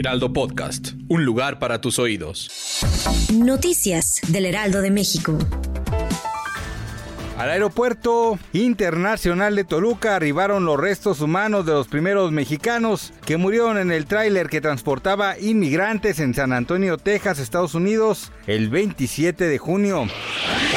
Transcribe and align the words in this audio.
Heraldo 0.00 0.32
Podcast, 0.32 0.92
un 1.08 1.26
lugar 1.26 1.58
para 1.58 1.82
tus 1.82 1.98
oídos. 1.98 2.48
Noticias 3.34 4.22
del 4.28 4.46
Heraldo 4.46 4.80
de 4.80 4.90
México. 4.90 5.36
Al 7.36 7.50
aeropuerto 7.50 8.38
internacional 8.54 9.56
de 9.56 9.64
Toluca 9.64 10.16
arribaron 10.16 10.64
los 10.64 10.80
restos 10.80 11.20
humanos 11.20 11.66
de 11.66 11.72
los 11.72 11.86
primeros 11.86 12.32
mexicanos 12.32 13.12
que 13.26 13.36
murieron 13.36 13.76
en 13.76 13.92
el 13.92 14.06
tráiler 14.06 14.48
que 14.48 14.62
transportaba 14.62 15.38
inmigrantes 15.38 16.18
en 16.18 16.32
San 16.32 16.54
Antonio, 16.54 16.96
Texas, 16.96 17.38
Estados 17.38 17.74
Unidos, 17.74 18.32
el 18.46 18.70
27 18.70 19.48
de 19.48 19.58
junio. 19.58 20.06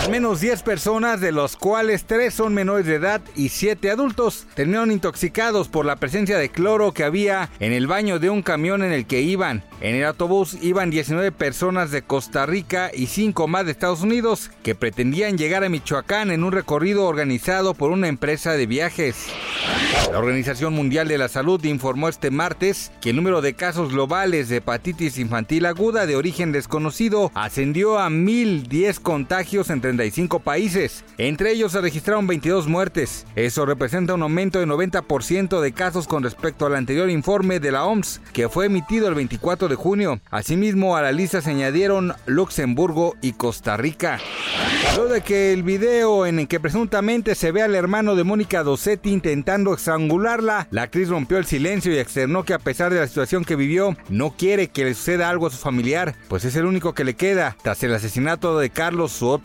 Al 0.00 0.10
menos 0.10 0.40
10 0.40 0.62
personas, 0.62 1.20
de 1.20 1.32
los 1.32 1.56
cuales 1.56 2.04
3 2.04 2.32
son 2.32 2.54
menores 2.54 2.86
de 2.86 2.94
edad 2.94 3.20
y 3.36 3.50
7 3.50 3.90
adultos, 3.90 4.46
terminaron 4.54 4.90
intoxicados 4.90 5.68
por 5.68 5.84
la 5.84 5.96
presencia 5.96 6.38
de 6.38 6.48
cloro 6.48 6.92
que 6.92 7.04
había 7.04 7.50
en 7.60 7.72
el 7.72 7.86
baño 7.86 8.18
de 8.18 8.30
un 8.30 8.42
camión 8.42 8.82
en 8.82 8.92
el 8.92 9.06
que 9.06 9.20
iban. 9.20 9.62
En 9.80 9.94
el 9.94 10.04
autobús 10.04 10.58
iban 10.62 10.90
19 10.90 11.32
personas 11.32 11.90
de 11.90 12.02
Costa 12.02 12.46
Rica 12.46 12.90
y 12.94 13.06
5 13.06 13.46
más 13.48 13.66
de 13.66 13.72
Estados 13.72 14.02
Unidos 14.02 14.50
que 14.62 14.74
pretendían 14.74 15.38
llegar 15.38 15.64
a 15.64 15.68
Michoacán 15.68 16.30
en 16.30 16.44
un 16.44 16.52
recorrido 16.52 17.06
organizado 17.06 17.74
por 17.74 17.90
una 17.90 18.08
empresa 18.08 18.52
de 18.52 18.66
viajes. 18.66 19.26
La 20.10 20.18
Organización 20.18 20.74
Mundial 20.74 21.08
de 21.08 21.18
la 21.18 21.28
Salud 21.28 21.62
informó 21.64 22.08
este 22.08 22.30
martes 22.30 22.90
que 23.00 23.10
el 23.10 23.16
número 23.16 23.42
de 23.42 23.54
casos 23.54 23.92
globales 23.92 24.48
de 24.48 24.56
hepatitis 24.56 25.18
infantil 25.18 25.66
aguda 25.66 26.06
de 26.06 26.16
origen 26.16 26.52
desconocido 26.52 27.30
ascendió 27.34 27.98
a 27.98 28.08
1.010 28.08 28.98
contagios 29.00 29.59
en 29.68 29.82
35 29.82 30.40
países. 30.40 31.04
Entre 31.18 31.52
ellos 31.52 31.72
se 31.72 31.82
registraron 31.82 32.26
22 32.26 32.68
muertes. 32.68 33.26
Eso 33.36 33.66
representa 33.66 34.14
un 34.14 34.22
aumento 34.22 34.58
de 34.58 34.66
90% 34.66 35.60
de 35.60 35.72
casos 35.72 36.08
con 36.08 36.22
respecto 36.22 36.64
al 36.64 36.76
anterior 36.76 37.10
informe 37.10 37.60
de 37.60 37.72
la 37.72 37.84
OMS, 37.84 38.22
que 38.32 38.48
fue 38.48 38.66
emitido 38.66 39.08
el 39.08 39.14
24 39.14 39.68
de 39.68 39.74
junio. 39.74 40.20
Asimismo, 40.30 40.96
a 40.96 41.02
la 41.02 41.12
lista 41.12 41.42
se 41.42 41.50
añadieron 41.50 42.14
Luxemburgo 42.26 43.16
y 43.20 43.32
Costa 43.32 43.76
Rica. 43.76 44.18
Luego 44.96 45.12
de 45.12 45.20
que 45.20 45.52
el 45.52 45.62
video 45.62 46.26
en 46.26 46.38
el 46.38 46.48
que 46.48 46.60
presuntamente 46.60 47.34
se 47.34 47.52
ve 47.52 47.62
al 47.62 47.74
hermano 47.74 48.14
de 48.14 48.24
Mónica 48.24 48.62
Dossetti 48.62 49.10
intentando 49.10 49.74
estrangularla, 49.74 50.68
la 50.70 50.82
actriz 50.82 51.08
rompió 51.08 51.38
el 51.38 51.44
silencio 51.44 51.92
y 51.92 51.98
externó 51.98 52.44
que 52.44 52.54
a 52.54 52.58
pesar 52.58 52.92
de 52.92 53.00
la 53.00 53.06
situación 53.06 53.44
que 53.44 53.56
vivió, 53.56 53.96
no 54.08 54.34
quiere 54.36 54.68
que 54.68 54.84
le 54.84 54.94
suceda 54.94 55.28
algo 55.28 55.46
a 55.46 55.50
su 55.50 55.58
familiar, 55.58 56.14
pues 56.28 56.44
es 56.44 56.56
el 56.56 56.66
único 56.66 56.94
que 56.94 57.04
le 57.04 57.14
queda 57.14 57.56
tras 57.62 57.82
el 57.82 57.94
asesinato 57.94 58.58
de 58.58 58.70
Carlos, 58.70 59.12
su 59.12 59.26